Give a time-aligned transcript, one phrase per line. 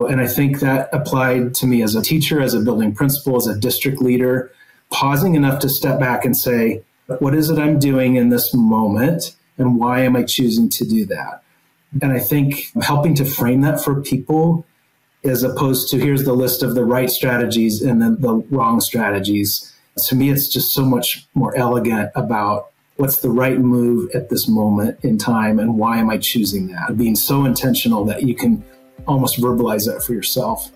[0.00, 3.46] And I think that applied to me as a teacher, as a building principal, as
[3.46, 4.52] a district leader,
[4.92, 6.82] pausing enough to step back and say,
[7.18, 9.34] what is it I'm doing in this moment?
[9.56, 11.42] And why am I choosing to do that?
[12.02, 14.66] And I think helping to frame that for people
[15.24, 19.72] as opposed to here's the list of the right strategies and then the wrong strategies.
[20.08, 24.46] To me, it's just so much more elegant about what's the right move at this
[24.46, 26.98] moment in time and why am I choosing that?
[26.98, 28.62] Being so intentional that you can
[29.06, 30.70] almost verbalize that for yourself.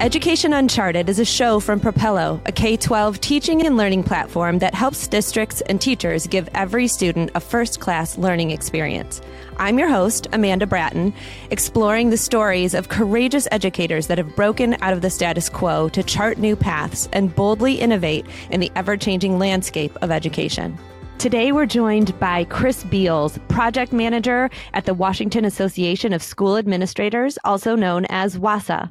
[0.00, 4.74] Education Uncharted is a show from Propello, a K 12 teaching and learning platform that
[4.74, 9.20] helps districts and teachers give every student a first class learning experience.
[9.58, 11.12] I'm your host, Amanda Bratten,
[11.50, 16.02] exploring the stories of courageous educators that have broken out of the status quo to
[16.02, 20.78] chart new paths and boldly innovate in the ever changing landscape of education.
[21.20, 27.36] Today, we're joined by Chris Beals, project manager at the Washington Association of School Administrators,
[27.44, 28.90] also known as WASA.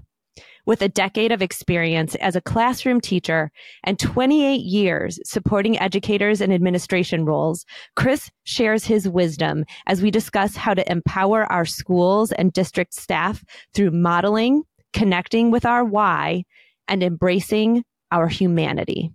[0.67, 3.49] With a decade of experience as a classroom teacher
[3.83, 10.55] and 28 years supporting educators in administration roles, Chris shares his wisdom as we discuss
[10.55, 13.43] how to empower our schools and district staff
[13.73, 14.61] through modeling,
[14.93, 16.43] connecting with our why,
[16.87, 19.09] and embracing our humanity.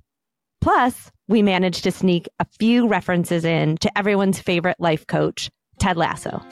[0.61, 5.97] Plus, we managed to sneak a few references in to everyone's favorite life coach, Ted
[5.97, 6.43] Lasso.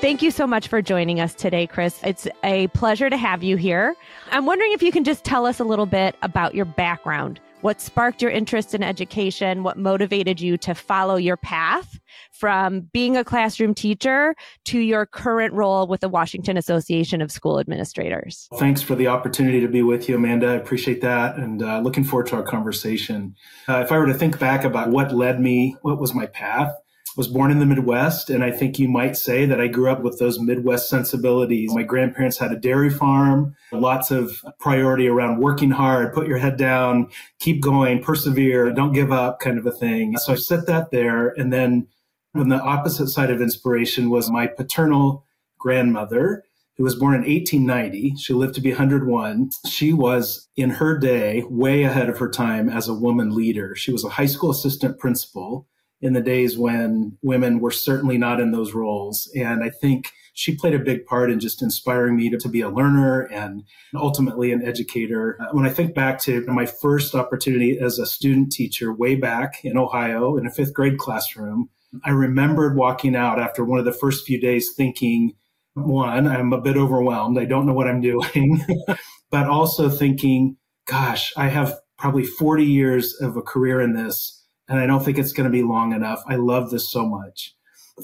[0.00, 1.98] Thank you so much for joining us today, Chris.
[2.04, 3.94] It's a pleasure to have you here.
[4.30, 7.40] I'm wondering if you can just tell us a little bit about your background.
[7.66, 9.64] What sparked your interest in education?
[9.64, 11.98] What motivated you to follow your path
[12.30, 14.36] from being a classroom teacher
[14.66, 18.48] to your current role with the Washington Association of School Administrators?
[18.54, 20.46] Thanks for the opportunity to be with you, Amanda.
[20.46, 23.34] I appreciate that and uh, looking forward to our conversation.
[23.68, 26.72] Uh, if I were to think back about what led me, what was my path,
[27.16, 30.02] was born in the Midwest, and I think you might say that I grew up
[30.02, 31.72] with those Midwest sensibilities.
[31.72, 36.58] My grandparents had a dairy farm, lots of priority around working hard, put your head
[36.58, 37.08] down,
[37.40, 40.18] keep going, persevere, don't give up, kind of a thing.
[40.18, 41.28] So I set that there.
[41.28, 41.86] And then
[42.34, 45.24] on the opposite side of inspiration was my paternal
[45.58, 46.44] grandmother
[46.76, 48.16] who was born in 1890.
[48.18, 49.50] She lived to be 101.
[49.66, 53.74] She was, in her day, way ahead of her time as a woman leader.
[53.74, 55.66] She was a high school assistant principal
[56.00, 59.30] in the days when women were certainly not in those roles.
[59.34, 62.60] And I think she played a big part in just inspiring me to, to be
[62.60, 63.64] a learner and
[63.94, 65.38] ultimately an educator.
[65.40, 69.64] Uh, when I think back to my first opportunity as a student teacher way back
[69.64, 71.70] in Ohio in a fifth grade classroom,
[72.04, 75.32] I remembered walking out after one of the first few days thinking,
[75.72, 77.38] one, I'm a bit overwhelmed.
[77.38, 78.60] I don't know what I'm doing,
[79.30, 84.35] but also thinking, gosh, I have probably 40 years of a career in this
[84.68, 86.22] and I don't think it's going to be long enough.
[86.26, 87.54] I love this so much.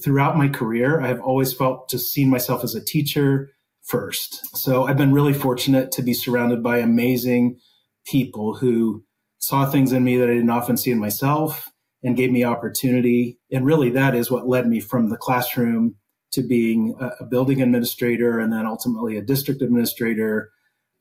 [0.02, 3.50] Throughout my career, I've always felt just seen myself as a teacher
[3.82, 4.56] first.
[4.56, 7.58] So I've been really fortunate to be surrounded by amazing
[8.06, 9.04] people who
[9.38, 11.70] saw things in me that I didn't often see in myself
[12.02, 13.38] and gave me opportunity.
[13.50, 15.96] And really, that is what led me from the classroom
[16.32, 20.50] to being a, building administrator and then ultimately a district administrator.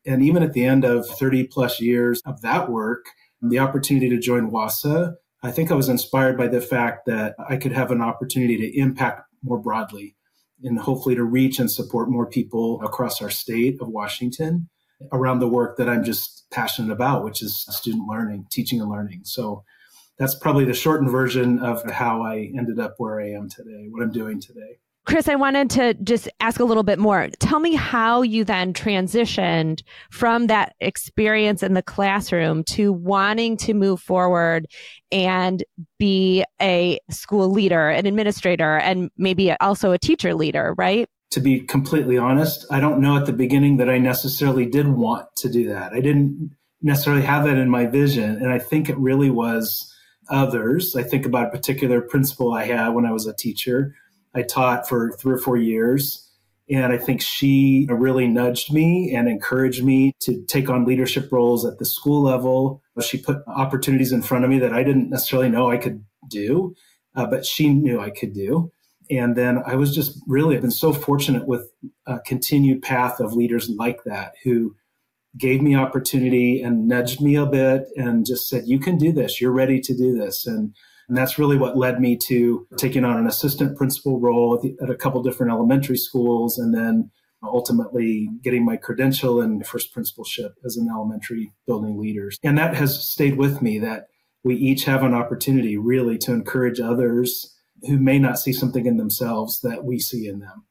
[0.05, 3.05] And even at the end of 30 plus years of that work,
[3.41, 7.57] the opportunity to join WASA I think I was inspired by the fact that I
[7.57, 10.15] could have an opportunity to impact more broadly
[10.63, 14.69] and hopefully to reach and support more people across our state of Washington
[15.11, 19.21] around the work that I'm just passionate about, which is student learning, teaching and learning.
[19.23, 19.63] So
[20.19, 24.03] that's probably the shortened version of how I ended up where I am today, what
[24.03, 24.77] I'm doing today.
[25.05, 27.27] Chris, I wanted to just ask a little bit more.
[27.39, 29.81] Tell me how you then transitioned
[30.11, 34.67] from that experience in the classroom to wanting to move forward
[35.11, 35.63] and
[35.97, 41.09] be a school leader, an administrator, and maybe also a teacher leader, right?
[41.31, 45.25] To be completely honest, I don't know at the beginning that I necessarily did want
[45.37, 45.93] to do that.
[45.93, 48.35] I didn't necessarily have that in my vision.
[48.35, 49.91] And I think it really was
[50.29, 50.95] others.
[50.95, 53.95] I think about a particular principal I had when I was a teacher
[54.33, 56.27] I taught for three or four years.
[56.69, 61.65] And I think she really nudged me and encouraged me to take on leadership roles
[61.65, 62.81] at the school level.
[63.01, 66.73] She put opportunities in front of me that I didn't necessarily know I could do,
[67.15, 68.71] uh, but she knew I could do.
[69.09, 71.69] And then I was just really I've been so fortunate with
[72.05, 74.73] a continued path of leaders like that who
[75.37, 79.41] gave me opportunity and nudged me a bit and just said, "You can do this.
[79.41, 80.73] You're ready to do this." And
[81.11, 84.95] and that's really what led me to taking on an assistant principal role at, a
[84.95, 87.11] couple different elementary schools and then
[87.43, 92.31] ultimately getting my credential and first principalship as an elementary building leader.
[92.43, 94.07] And that has stayed with me that
[94.45, 98.95] we each have an opportunity really to encourage others who may not see something in
[98.95, 100.63] themselves that we see in them.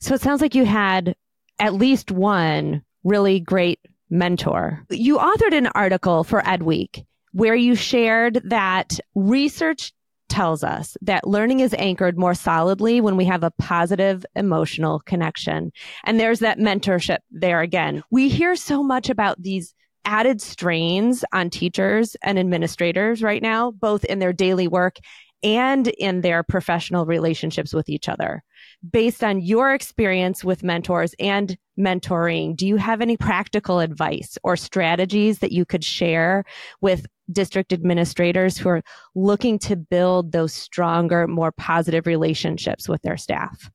[0.00, 1.16] So it sounds like you had
[1.58, 3.80] at least one really great
[4.10, 4.84] mentor.
[4.90, 9.92] You authored an article for EdWeek where you shared that research
[10.28, 15.72] tells us that learning is anchored more solidly when we have a positive emotional connection.
[16.04, 18.02] And there's that mentorship there again.
[18.10, 24.04] We hear so much about these added strains on teachers and administrators right now, both
[24.04, 24.96] in their daily work
[25.42, 28.42] and in their professional relationships with each other.
[28.90, 34.56] Based on your experience with mentors and mentoring, do you have any practical advice or
[34.56, 36.44] strategies that you could share
[36.80, 38.82] with district administrators who are
[39.14, 43.70] looking to build those stronger, more positive relationships with their staff?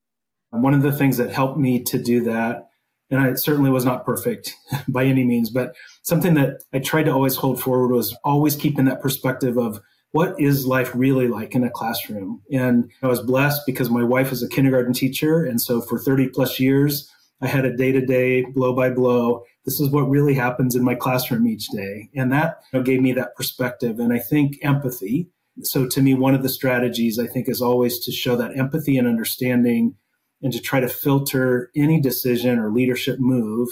[0.52, 2.68] One of the things that helped me to do that,
[3.10, 4.56] and I certainly was not perfect
[4.88, 8.86] by any means, but something that I tried to always hold forward was always keeping
[8.86, 9.82] that perspective of
[10.14, 12.42] what is life really like in a classroom?
[12.52, 15.44] And I was blessed because my wife is a kindergarten teacher.
[15.44, 17.12] And so for 30 plus years,
[17.44, 19.44] I had a day to day, blow by blow.
[19.66, 22.10] This is what really happens in my classroom each day.
[22.16, 24.00] And that you know, gave me that perspective.
[24.00, 25.28] And I think empathy.
[25.62, 28.98] So to me, one of the strategies I think is always to show that empathy
[28.98, 29.95] and understanding
[30.42, 33.69] and to try to filter any decision or leadership move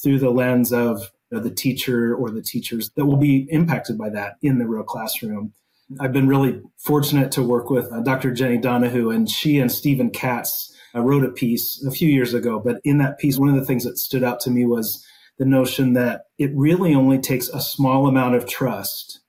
[0.00, 3.98] through the lens of you know, the teacher or the teachers that will be impacted
[3.98, 5.52] by that in the real classroom.
[5.98, 8.30] I've been really fortunate to work with uh, Dr.
[8.30, 12.60] Jenni Donohoo, and she and Steven Katz uh, wrote a piece a few years ago.
[12.64, 15.04] But in that piece, one of the things that stood out to me was
[15.38, 19.20] the notion that it really only takes a small amount of trust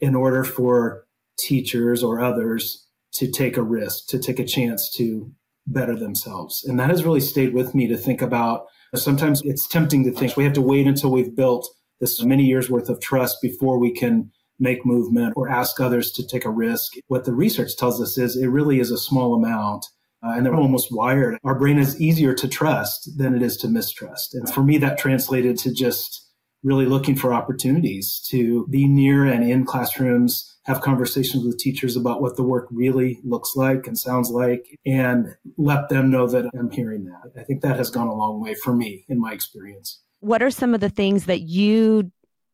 [0.00, 1.06] in order for
[1.38, 5.30] teachers or others to take a risk, to take a chance to
[5.66, 6.64] better themselves.
[6.64, 8.66] And that has really stayed with me to think about.
[8.94, 11.68] Sometimes it's tempting to think we have to wait until we've built
[12.00, 16.26] this many years worth of trust before we can make movement or ask others to
[16.26, 16.94] take a risk.
[17.08, 19.86] What the research tells us is it really is a small amount.
[20.24, 21.36] Uh, and they're almost wired.
[21.42, 24.34] Our brain is easier to trust than it is to mistrust.
[24.34, 26.32] And for me, that translated to just
[26.62, 32.22] really looking for opportunities to be near and in classrooms, have conversations with teachers about
[32.22, 35.26] what the work really looks like and sounds like, and
[35.58, 37.40] let them know that I'm hearing that.
[37.40, 40.00] I think that has gone a long way for me in my experience.
[40.20, 42.12] What are some of the things that you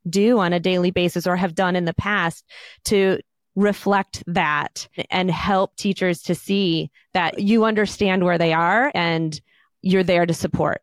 [0.08, 2.44] do on a daily basis or have done in the past
[2.86, 3.18] to
[3.58, 9.40] reflect that and help teachers to see that you understand where they are and
[9.82, 10.80] you're there to support?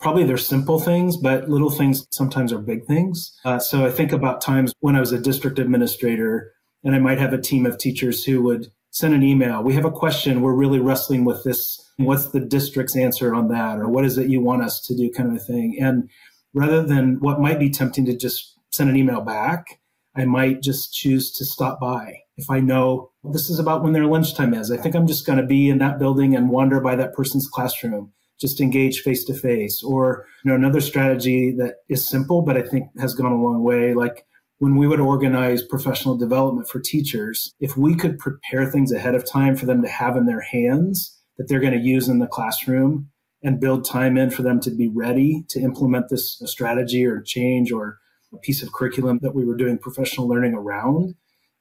[0.00, 3.38] Probably they're simple things, but little things sometimes are big things.
[3.44, 6.52] Uh, so I think about times when I was a district administrator
[6.84, 9.62] and I might have a team of teachers who would send an email.
[9.62, 10.42] We have a question.
[10.42, 11.80] We're really wrestling with this.
[11.96, 13.78] What's the district's answer on that?
[13.78, 15.78] Or what is it you want us to do, kind of a thing.
[15.80, 16.10] And
[16.52, 19.80] rather than what might be tempting to just send an email back,
[20.16, 22.20] I might just choose to stop by.
[22.36, 25.38] If I know this is about when their lunchtime is, I think I'm just going
[25.38, 29.34] to be in that building and wander by that person's classroom, just engage face to
[29.34, 29.82] face.
[29.82, 33.62] Or, you know, another strategy that is simple, but I think has gone a long
[33.62, 33.94] way.
[33.94, 34.26] Like
[34.58, 39.30] when we would organize professional development for teachers, if we could prepare things ahead of
[39.30, 42.26] time for them to have in their hands that they're going to use in the
[42.26, 43.10] classroom
[43.42, 47.70] and build time in for them to be ready to implement this strategy or change
[47.70, 47.98] or
[48.42, 51.14] piece of curriculum that we were doing professional learning around,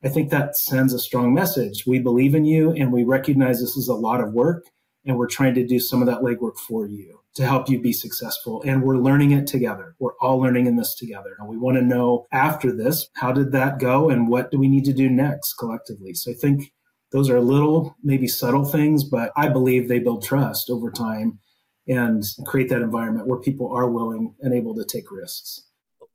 [0.04, 1.86] I think that sends a strong message.
[1.88, 4.66] We believe in you and we recognize this is a lot of work
[5.06, 7.94] and we're trying to do some of that legwork for you to help you be
[7.94, 8.64] successful.
[8.66, 9.96] And we're learning it together.
[10.00, 11.36] We're all learning in this together.
[11.40, 14.68] And we want to know after this, how did that go and what do we
[14.68, 16.14] need to do next collectively?
[16.14, 16.72] So I think
[17.12, 21.40] those are little, maybe subtle things, but I believe they build trust over time
[21.88, 25.65] and create that environment where people are willing and able to take risks.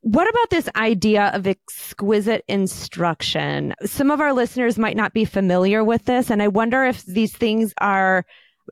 [0.01, 3.75] What about this idea of exquisite instruction?
[3.85, 7.35] Some of our listeners might not be familiar with this, and I wonder if these
[7.35, 8.25] things are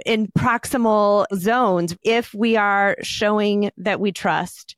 [0.07, 1.95] in proximal zones.
[2.03, 4.75] If we are showing that we trust,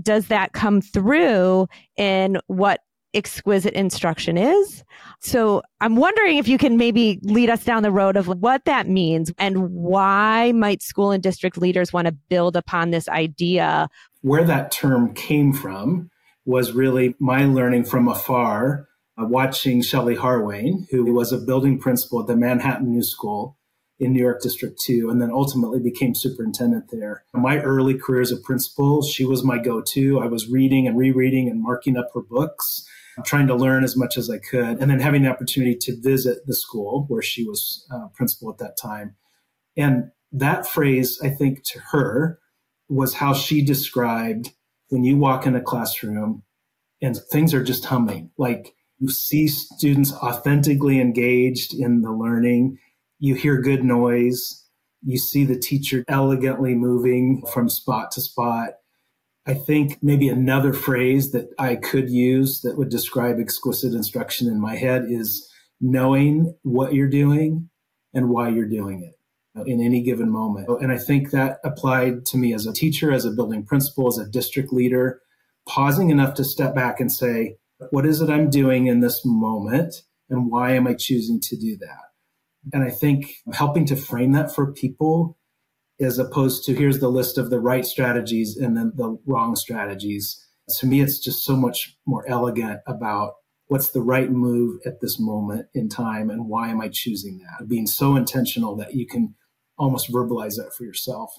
[0.00, 2.80] does that come through in what
[3.12, 4.84] exquisite instruction is?
[5.20, 8.88] So I'm wondering if you can maybe lead us down the road of what that
[8.88, 13.88] means and why might school and district leaders want to build upon this idea
[14.22, 16.10] where that term came from
[16.44, 18.88] was really my learning from afar,
[19.20, 23.58] uh, watching Shelley Harwayne, who was a building principal at the Manhattan New School
[24.00, 27.24] in New York District 2, and then ultimately became superintendent there.
[27.32, 30.18] My early career as a principal, she was my go to.
[30.18, 32.84] I was reading and rereading and marking up her books,
[33.24, 36.46] trying to learn as much as I could, and then having the opportunity to visit
[36.46, 39.14] the school where she was uh, principal at that time.
[39.76, 42.40] And that phrase, I think, to her,
[42.92, 44.52] was how she described
[44.88, 46.42] when you walk in a classroom
[47.00, 48.30] and things are just humming.
[48.38, 52.78] Like you see students authentically engaged in the learning
[53.22, 54.66] you hear good noise,
[55.04, 58.70] you see the teacher elegantly moving from spot to spot.
[59.46, 64.60] I think maybe another phrase that I could use that would describe exquisite instruction in
[64.60, 65.48] my head is
[65.80, 67.70] knowing what you're doing
[68.12, 69.14] and why you're doing it
[69.54, 70.66] Uh, in any given moment.
[70.80, 74.16] And I think that applied to me as a teacher, as a building principal, as
[74.16, 75.20] a district leader,
[75.68, 77.56] pausing enough to step back and say,
[77.90, 79.94] what is it I'm doing in this moment?
[80.30, 82.72] And why am I choosing to do that?
[82.72, 85.36] And I think helping to frame that for people
[86.00, 90.42] as opposed to here's the list of the right strategies and then the wrong strategies.
[90.78, 93.34] To me, it's just so much more elegant about
[93.66, 97.68] what's the right move at this moment in time and why am I choosing that?
[97.68, 99.34] Being so intentional that you can
[99.78, 101.32] almost verbalize that for yourself.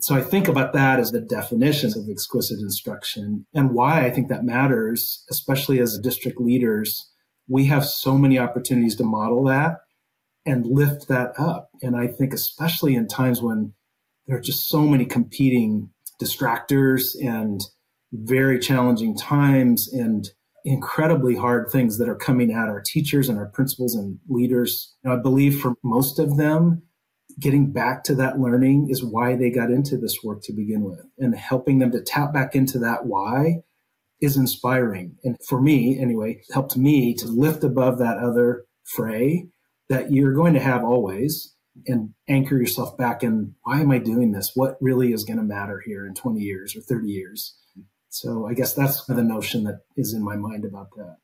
[0.00, 4.28] So I think about that as the definition of exquisite instruction and why I think
[4.28, 7.10] that matters, especially as district leaders.
[7.48, 9.76] We have so many opportunities to model that
[10.46, 11.68] and lift that up.
[11.82, 13.74] And I think, especially in times when
[14.26, 15.90] there are just so many competing
[16.22, 17.60] distractors and
[18.12, 20.30] very challenging times and
[20.64, 24.94] incredibly hard things that are coming at our teachers and our principals and leaders.
[25.02, 26.82] You know, I believe for most of them,
[27.40, 31.04] getting back to that learning is why they got into this work to begin with.
[31.18, 33.62] And helping them to tap back into that why
[34.20, 35.16] is inspiring.
[35.24, 39.48] And for me, anyway, helped me to lift above that other fray
[39.88, 41.54] that you're going to have always
[41.86, 44.52] and anchor yourself back in why am I doing this?
[44.54, 47.56] What really is going to matter here in 20 years or 30 years?
[48.08, 51.16] So I guess that's the notion that is in my mind about that.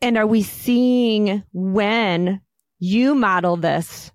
[0.00, 2.40] And are we seeing when
[2.78, 4.10] you model this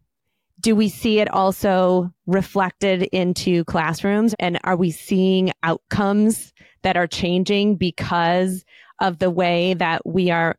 [0.64, 4.34] do we see it also reflected into classrooms?
[4.40, 8.66] And are we seeing outcomes that are changing because
[9.00, 10.58] of the way that we are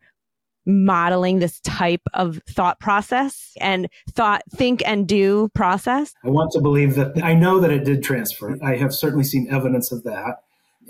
[0.67, 6.15] modeling this type of thought process and thought, think and do process?
[6.23, 8.59] I want to believe that I know that it did transfer.
[8.63, 10.37] I have certainly seen evidence of that.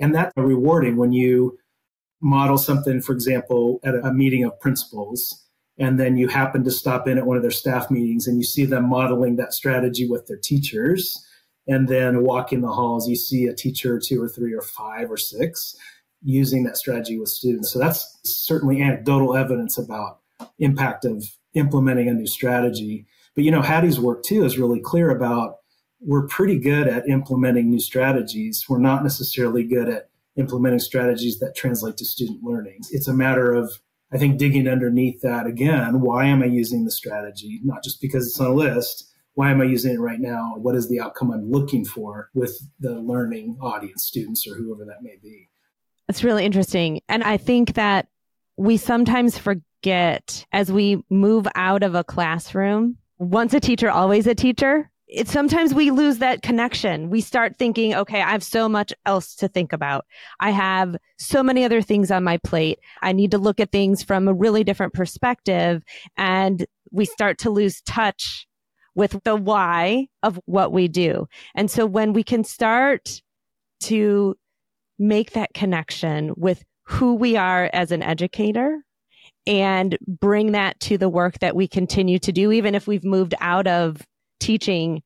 [0.01, 1.57] And that's rewarding when you
[2.21, 5.44] model something, for example, at a meeting of principals
[5.79, 8.45] and then you happen to stop in at one of their staff meetings and you
[8.45, 11.25] see them modeling that strategy with their teachers.
[11.67, 15.11] And then walk in the halls you see a teacher two or three or five
[15.11, 15.75] or six
[16.23, 17.73] using that strategy with students.
[17.73, 20.21] So that's certainly anecdotal evidence about
[20.59, 23.07] impact of implementing a new strategy.
[23.35, 25.57] But you know Hattie's work too is really clear about
[26.01, 28.67] we're pretty good at implementing new strategies.
[28.69, 32.81] We're not necessarily good at implementing strategies that translate to student learning.
[32.91, 33.81] It's a matter of
[34.15, 37.61] I think digging underneath that again, why am I using the strategy?
[37.65, 39.11] Not just because it's on a list.
[39.35, 40.55] Why am I using it right now?
[40.57, 45.03] What is the outcome I'm looking for with the learning audience, students, or whoever that
[45.03, 45.49] may be?
[46.09, 47.01] It's really interesting.
[47.09, 48.07] And I think that
[48.57, 54.35] we sometimes forget as we move out of a classroom, once a teacher, always a
[54.37, 57.09] teacher it's sometimes we lose that connection.
[57.09, 60.05] We start thinking, okay, I have so much else to think about.
[60.41, 62.81] I have so many other things on my plate.
[63.01, 65.83] I need to look at things from a really different perspective.
[66.17, 68.47] And we start to lose touch
[68.97, 71.27] with the why of what we do.
[71.55, 73.23] And so when we can start
[73.83, 74.37] to
[74.99, 78.85] make that connection with who we are as an educator
[79.47, 83.35] and bring that to the work that we continue to do, even if we've moved
[83.41, 84.03] out of
[84.45, 85.03] teaching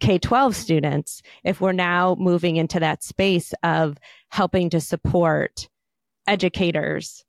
[0.00, 3.96] K 12 students, if we're now moving into that space of
[4.28, 5.68] helping to support
[6.26, 7.24] educators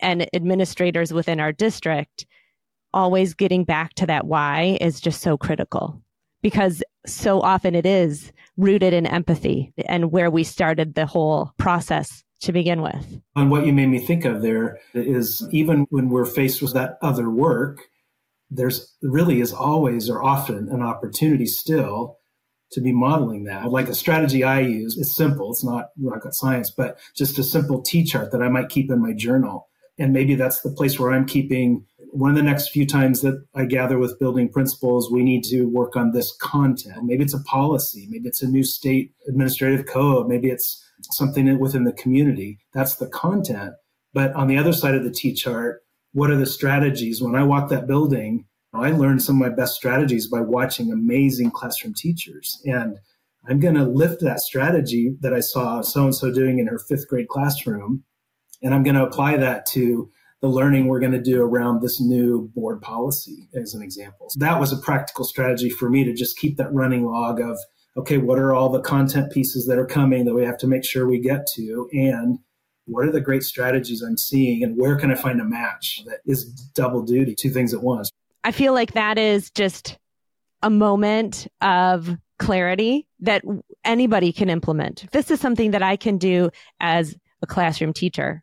[0.00, 2.26] and administrators within our district,
[2.92, 6.00] always getting back to that why is just so critical
[6.40, 12.22] because so often it is rooted in empathy and where we started the whole process
[12.40, 13.20] to begin with.
[13.34, 16.98] And what you made me think of there is even when we're faced with that
[17.02, 17.80] other work,
[18.50, 22.18] there's really is always or often an opportunity still
[22.72, 23.70] to be modeling that.
[23.70, 27.82] Like a strategy I use, it's simple, it's not rocket science, but just a simple
[27.82, 29.68] T chart that I might keep in my journal.
[29.98, 33.44] And maybe that's the place where I'm keeping one of the next few times that
[33.54, 37.04] I gather with building principals, we need to work on this content.
[37.04, 41.84] Maybe it's a policy, maybe it's a new state administrative code, maybe it's something within
[41.84, 42.58] the community.
[42.72, 43.74] That's the content.
[44.14, 47.22] But on the other side of the T chart, what are the strategies?
[47.22, 51.50] When I walk that building, I learned some of my best strategies by watching amazing
[51.50, 52.60] classroom teachers.
[52.64, 52.98] And
[53.48, 56.78] I'm going to lift that strategy that I saw so and so doing in her
[56.78, 58.04] fifth grade classroom,
[58.62, 60.10] and I'm going to apply that to
[60.40, 64.28] the learning we're going to do around this new board policy, as an example.
[64.30, 67.58] So that was a practical strategy for me to just keep that running log of,
[67.96, 70.84] okay, what are all the content pieces that are coming that we have to make
[70.84, 71.88] sure we get to?
[71.92, 72.38] And
[72.88, 76.20] what are the great strategies I'm seeing and where can I find a match that
[76.26, 78.10] is double duty, two things at once?
[78.44, 79.98] I feel like that is just
[80.62, 83.42] a moment of clarity that
[83.84, 85.10] anybody can implement.
[85.12, 88.42] This is something that I can do as a classroom teacher.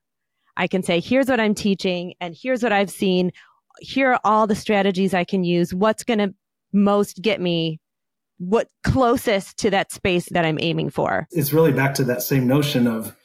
[0.57, 3.31] I can say, here's what I'm teaching and here's what I've seen.
[3.79, 5.73] Here are all the strategies I can use.
[5.73, 6.33] What's going to
[6.71, 7.79] most get me
[8.37, 11.27] what closest to that space that I'm aiming for.
[11.31, 13.15] It's really back to that same notion of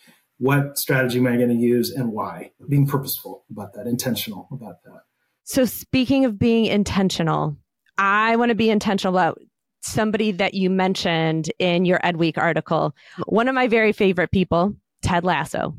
[0.40, 2.52] what strategy am I going to use and why?
[2.66, 5.02] Being purposeful about that, intentional about that.
[5.44, 7.56] So speaking of being intentional,
[7.98, 9.38] I want to be intentional about
[9.82, 12.96] somebody that you mentioned in your Ed Week article.
[13.26, 15.74] One of my very favorite people, Ted Lasso.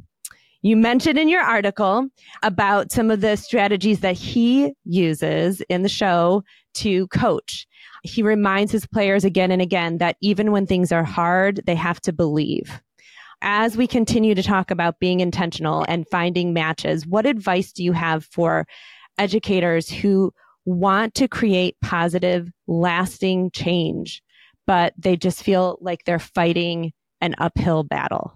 [0.62, 2.08] You mentioned in your article
[2.44, 6.44] about some of the strategies that he uses in the show
[6.75, 7.65] to coach.
[8.03, 12.00] He reminds his players again and again that even when things are hard, they have
[12.01, 12.80] to believe.
[13.41, 17.91] As we continue to talk about being intentional and finding matches, what advice do you
[17.91, 18.67] have for
[19.17, 20.31] educators who
[20.65, 24.21] want to create positive, lasting change,
[24.67, 28.33] but they just feel like they're fighting an uphill battle?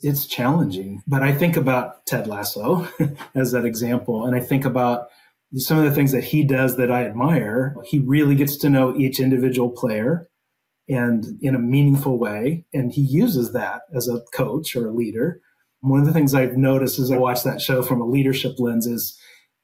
[0.00, 2.88] It's challenging, but I think about Ted Lasso
[3.34, 5.08] as that example, and I think about
[5.54, 7.76] some of the things that he does that I admire.
[7.84, 10.28] He really gets to know each individual player
[10.88, 15.40] and in a meaningful way, and he uses that as a coach or a leader.
[15.80, 18.86] One of the things I've noticed as I watch that show from a leadership lens
[18.86, 19.18] is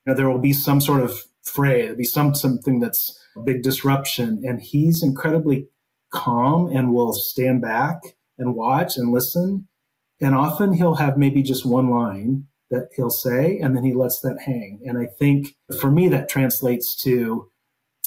[0.05, 3.41] you know, there will be some sort of fray, there'll be some something that's a
[3.41, 5.69] big disruption, and he's incredibly
[6.13, 8.01] calm and will stand back
[8.39, 9.69] and watch and listen.
[10.21, 14.21] And often he'll have maybe just one line that he'll say, and then he lets
[14.21, 14.81] that hang.
[14.85, 17.51] And I think for me, that translates to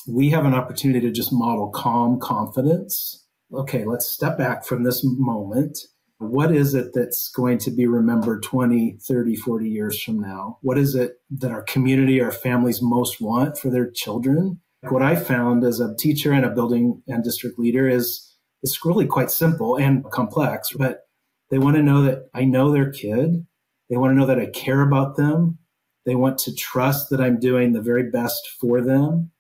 [0.08, 3.26] we have an opportunity to just model calm confidence.
[3.54, 5.78] Okay, let's step back from this moment.
[6.18, 10.60] What is it that's going to be remembered 20, 30, 40 years from now?
[10.62, 14.62] What is it that our community, our families most want for their children?
[14.90, 18.32] What I found as a teacher and a building and district leader is
[18.62, 21.02] it's really quite simple and complex, but
[21.50, 23.46] they want to know that I know their kid
[23.90, 25.60] they want to know that I care about them.
[26.06, 29.32] They want to trust that I'm doing the very best for them.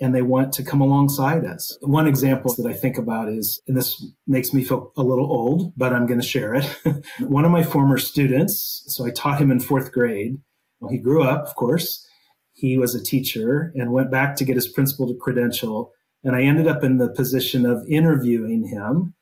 [0.00, 1.76] And they want to come alongside us.
[1.80, 5.72] One example that I think about is, and this makes me feel a little old,
[5.76, 6.66] but I'm going to share it.
[7.20, 10.38] One of my former students, so I taught him in fourth grade.
[10.80, 12.06] Well, he grew up, of course.
[12.52, 15.92] He was a teacher and went back to get his principal credential.
[16.24, 19.14] And I ended up in the position of interviewing him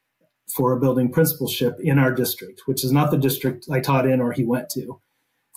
[0.54, 4.20] for a building principalship in our district, which is not the district I taught in
[4.20, 5.00] or he went to.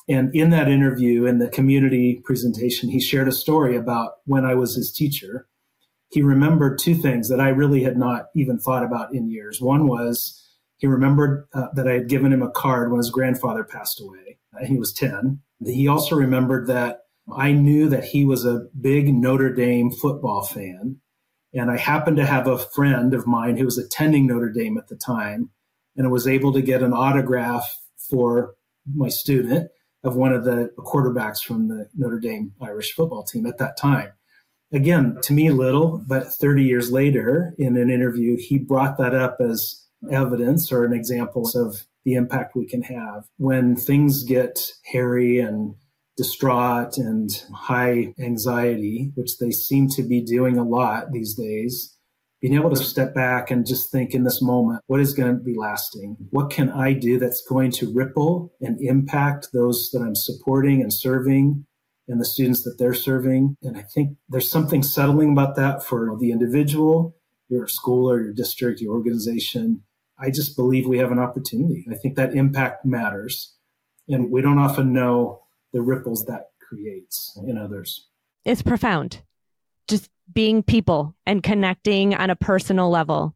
[0.09, 4.55] And in that interview, in the community presentation, he shared a story about when I
[4.55, 5.47] was his teacher.
[6.09, 9.59] He remembered two things that I really had not even thought about in years.
[9.59, 10.41] One was
[10.77, 14.37] he remembered uh, that I had given him a card when his grandfather passed away,
[14.53, 15.41] and he was 10.
[15.65, 17.01] He also remembered that
[17.35, 21.01] I knew that he was a big Notre Dame football fan
[21.53, 24.87] and I happened to have a friend of mine who was attending Notre Dame at
[24.87, 25.49] the time,
[25.95, 27.67] and I was able to get an autograph
[28.09, 28.55] for
[28.93, 29.69] my student
[30.07, 34.09] of one of the quarterbacks from the Notre Dame Irish football team at that time.
[34.71, 39.37] Again, to me, little, but 30 years later, in an interview, he brought that up
[39.41, 45.39] as evidence or an example of the impact we can have when things get hairy
[45.39, 45.75] and
[46.15, 51.96] distraught and high anxiety, which they seem to be doing a lot these days,
[52.47, 55.43] being able to step back and just think in this moment, what is going to
[55.43, 56.15] be lasting?
[56.29, 60.93] What can I do that's going to ripple and impact those that I'm supporting and
[60.93, 61.65] serving
[62.07, 63.57] and the students that they're serving?
[63.63, 67.17] And I think there's something settling about that for the individual,
[67.49, 69.83] your school or your district, your organization.
[70.17, 71.85] I just believe we have an opportunity.
[71.91, 73.55] I think that impact matters.
[74.07, 75.41] And we don't often know
[75.73, 78.07] the ripples that creates in others.
[78.45, 79.21] It's profound.
[79.89, 83.35] Just being people and connecting on a personal level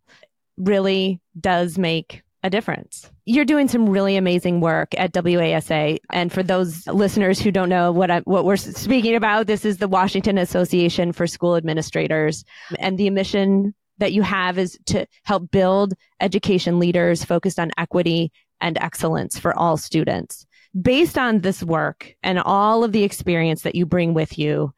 [0.57, 3.09] really does make a difference.
[3.25, 5.99] You're doing some really amazing work at WASA.
[6.11, 9.77] And for those listeners who don't know what I, what we're speaking about, this is
[9.77, 12.43] the Washington Association for School Administrators.
[12.79, 18.31] And the mission that you have is to help build education leaders focused on equity
[18.59, 20.47] and excellence for all students
[20.79, 24.73] based on this work and all of the experience that you bring with you,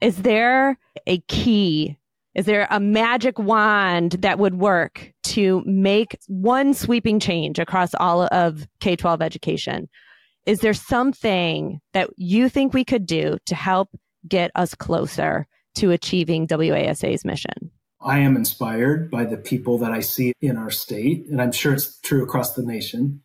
[0.00, 1.98] is there a key?
[2.34, 8.22] Is there a magic wand that would work to make one sweeping change across all
[8.32, 9.88] of K 12 education?
[10.46, 13.88] Is there something that you think we could do to help
[14.28, 17.70] get us closer to achieving WASA's mission?
[18.00, 21.72] I am inspired by the people that I see in our state, and I'm sure
[21.72, 23.22] it's true across the nation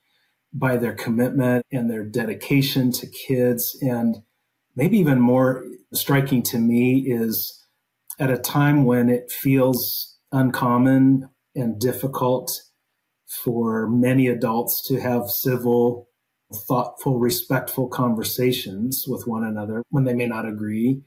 [0.53, 3.77] by their commitment and their dedication to kids.
[3.81, 4.23] And
[4.75, 7.65] maybe even more striking to me is
[8.19, 12.61] at a time when it feels uncommon and difficult
[13.27, 16.07] for many adults to have civil,
[16.67, 21.01] thoughtful, respectful conversations with one another when they may not agree.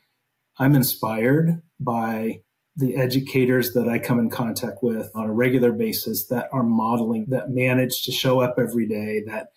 [0.59, 2.41] I'm inspired by
[2.77, 7.27] the educators that I come in contact with on a regular basis that are modeling,
[7.29, 9.49] that manage to show up every day, that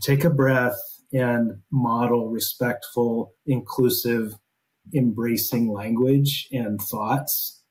[0.00, 0.78] take a breath
[1.12, 4.34] and model respectful, inclusive,
[4.94, 7.62] embracing language and thoughts.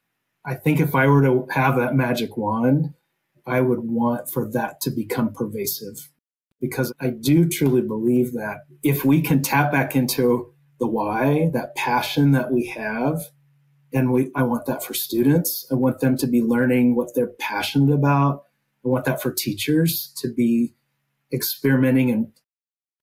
[0.46, 2.94] I think if I were to have that magic wand,
[3.46, 6.10] I would want for that to become pervasive
[6.60, 11.76] because I do truly believe that if we can tap back into the why, that
[11.76, 13.22] passion that we have,
[13.94, 15.66] and we, I want that for students.
[15.72, 18.44] I want them to be learning what they're passionate about.
[18.84, 20.74] I want that for teachers to be
[21.32, 22.28] experimenting and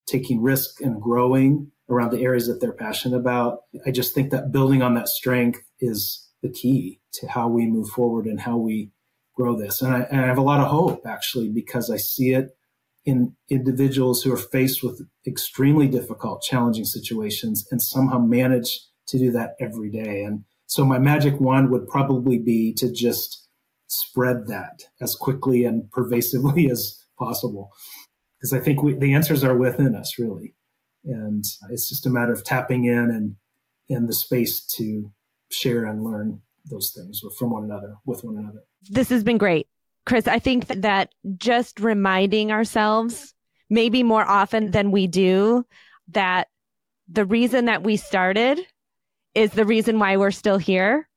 [0.07, 3.61] taking risk and growing around the areas that they're passionate about.
[3.87, 7.89] I just think that building on that strength is the key to how we move
[7.89, 8.91] forward and how we
[9.35, 9.83] grow this.
[9.83, 12.57] And I, and I have a lot of hope actually because I see it
[13.05, 19.31] in individuals who are faced with extremely difficult, challenging situations and somehow manage to do
[19.33, 20.23] that every day.
[20.23, 23.49] And so my magic wand would probably be to just
[23.89, 27.71] spread that as quickly and pervasively as possible.
[28.39, 30.55] Because I think we, the answers are within us, really.
[31.05, 33.37] And it's just a matter of tapping in and
[33.89, 35.13] in the space to
[35.51, 36.41] share and learn
[36.71, 38.61] those things from one another, with one another.
[38.89, 39.69] This has been great.
[40.07, 43.35] Chris, I think that just reminding ourselves,
[43.69, 45.67] maybe more often than we do,
[46.09, 46.49] that
[47.09, 48.61] the reason that we started
[49.35, 51.09] is the reason why we're still here.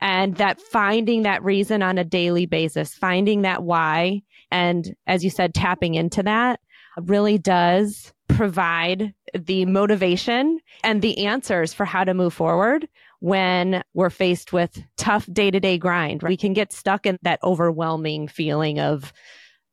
[0.00, 5.28] And that finding that reason on a daily basis, finding that why, and as you
[5.28, 6.60] said, tapping into that
[6.96, 12.88] really does provide the motivation and the answers for how to move forward
[13.20, 16.22] when we're faced with tough day to day grind.
[16.22, 19.12] We can get stuck in that overwhelming feeling of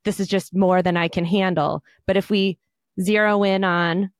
[0.04, 1.84] this is just more than I can handle.
[2.08, 2.58] But if we
[3.00, 4.12] zero in on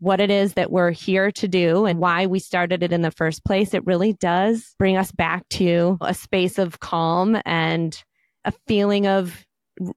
[0.00, 3.10] what it is that we're here to do and why we started it in the
[3.10, 8.02] first place, it really does bring us back to a space of calm and
[8.44, 9.44] a feeling of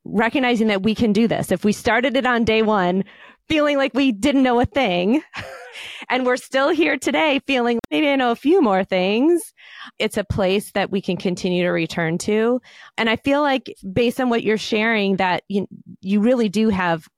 [0.03, 1.51] recognizing that we can do this.
[1.51, 3.03] If we started it on day one,
[3.51, 5.21] feeling like we didn't know a thing,
[6.09, 9.53] and we're still here today feeling maybe I know a few more things,
[9.99, 12.61] it's a place that we can continue to return to.
[12.97, 15.67] And I feel like based on what you're sharing, that you,
[15.99, 17.09] you really do have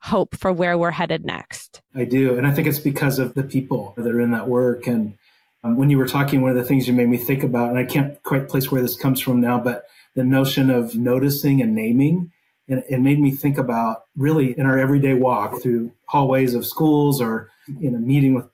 [0.00, 1.82] hope for where we're headed next.
[1.92, 2.38] I do.
[2.38, 4.86] And I think it's because of the people that are in that work.
[4.86, 5.18] And
[5.64, 7.78] um, when you were talking, one of the things you made me think about, and
[7.78, 11.74] I can't quite place where this comes from now, but the notion of noticing and
[11.74, 12.30] naming.
[12.70, 17.20] And it made me think about really in our everyday walk through hallways of schools
[17.20, 18.46] or in a meeting with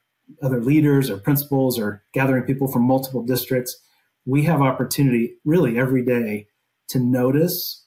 [0.42, 3.78] other leaders or principals or gathering people from multiple districts.
[4.24, 6.48] We have opportunity really every day
[6.88, 7.84] to notice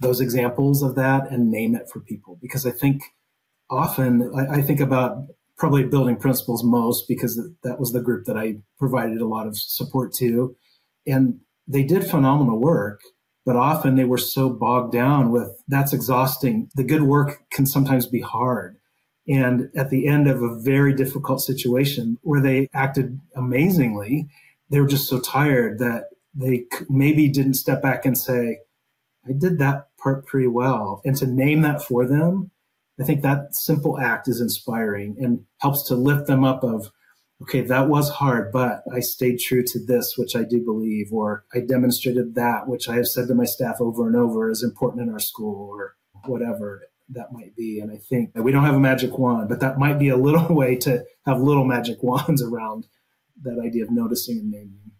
[0.00, 3.02] those examples of that and name it for people because I think
[3.70, 8.36] often I, I think about probably building principals most because that was the group that
[8.36, 10.56] I provided a lot of support to.
[11.06, 13.00] And they did phenomenal work,
[13.44, 16.68] but often they were so bogged down with that's exhausting.
[16.74, 18.76] The good work can sometimes be hard.
[19.28, 24.28] And at the end of a very difficult situation where they acted amazingly,
[24.70, 28.58] they were just so tired that they maybe didn't step back and say,
[29.28, 31.00] I did that part pretty well.
[31.04, 32.50] And to name that for them,
[33.00, 36.90] I think that simple act is inspiring and helps to lift them up of,
[37.42, 41.44] okay, that was hard, but I stayed true to this, which I do believe, or
[41.54, 45.02] I demonstrated that, which I have said to my staff over and over is important
[45.02, 47.80] in our school or whatever that might be.
[47.80, 50.46] And I think we don't have a magic wand, but that might be a little
[50.54, 52.86] way to have little magic wands around
[53.42, 54.92] that idea of noticing and naming.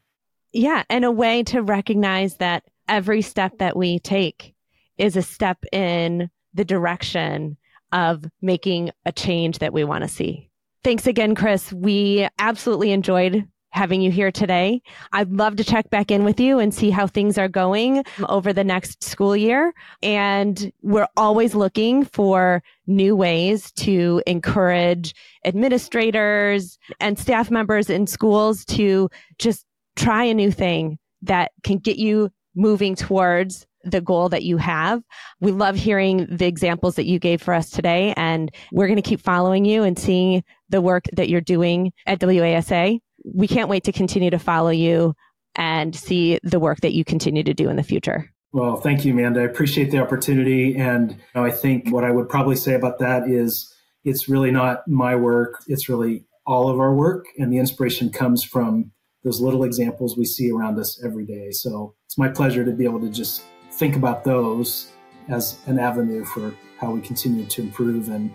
[0.53, 0.83] Yeah.
[0.91, 4.55] And a way to recognize that every step that we take
[4.99, 7.57] is a step in the direction
[7.93, 10.51] of making a change that we want to see.
[10.85, 11.73] Thanks again, Chris.
[11.73, 14.83] We absolutely enjoyed having you here today.
[15.13, 18.53] I'd love to check back in with you and see how things are going over
[18.53, 19.73] the next school year.
[20.03, 25.15] And we're always looking for new ways to encourage
[25.45, 29.65] administrators and staff members in schools to just
[29.97, 35.03] try a new thing that can get you moving towards the goal that you have.
[35.41, 39.03] We love hearing the examples that you gave for us today, and we're going to
[39.03, 43.01] keep following you and seeing the work that you're doing at WASA.
[43.25, 45.15] We can't wait to continue to follow you
[45.55, 48.31] and see the work that you continue to do in the future.
[48.53, 49.41] Well, thank you, Amanda.
[49.41, 50.77] I appreciate the opportunity.
[50.77, 53.73] And you know, I think what I would probably say about that is
[54.05, 57.27] it's really not my work, it's really all of our work.
[57.39, 58.93] And the inspiration comes from
[59.25, 61.51] those little examples we see around us every day.
[61.53, 63.43] So it's my pleasure to be able to just
[63.83, 64.93] think about those
[65.29, 68.33] as an avenue for how we continue to improve and,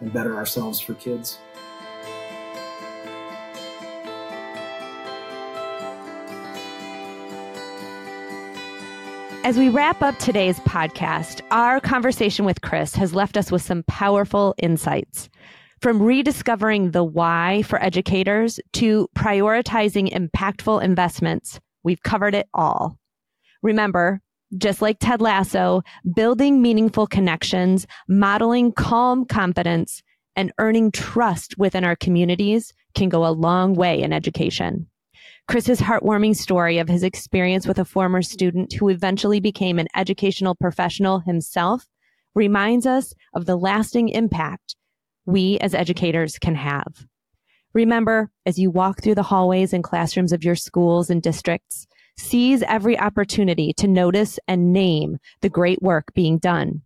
[0.00, 1.38] and better ourselves for kids.
[9.42, 13.82] As we wrap up today's podcast, our conversation with Chris has left us with some
[13.84, 15.30] powerful insights.
[15.80, 22.98] From rediscovering the why for educators to prioritizing impactful investments, we've covered it all.
[23.62, 24.20] Remember,
[24.58, 25.82] just like Ted Lasso,
[26.14, 30.02] building meaningful connections, modeling calm confidence,
[30.36, 34.86] and earning trust within our communities can go a long way in education.
[35.48, 40.54] Chris's heartwarming story of his experience with a former student who eventually became an educational
[40.54, 41.86] professional himself
[42.34, 44.76] reminds us of the lasting impact
[45.26, 47.06] we as educators can have.
[47.72, 51.86] Remember, as you walk through the hallways and classrooms of your schools and districts,
[52.18, 56.82] seize every opportunity to notice and name the great work being done.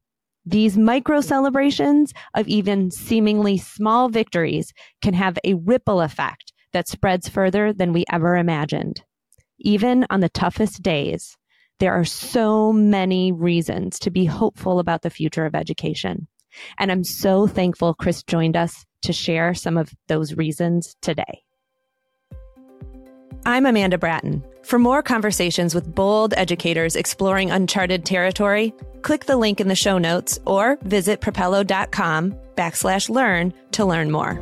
[0.47, 7.29] These micro celebrations of even seemingly small victories can have a ripple effect that spreads
[7.29, 9.03] further than we ever imagined.
[9.59, 11.37] Even on the toughest days,
[11.81, 16.29] there are so many reasons to be hopeful about the future of education.
[16.79, 21.43] And I'm so thankful Chris joined us to share some of those reasons today.
[23.47, 24.43] I'm Amanda Bratten.
[24.65, 29.99] For more conversations with bold educators exploring uncharted territory, click the link in the show
[29.99, 34.41] notes or visit propello.com backslash learn to learn more.